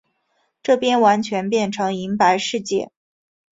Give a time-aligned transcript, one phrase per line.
[0.63, 2.89] 这边完全变成银白世界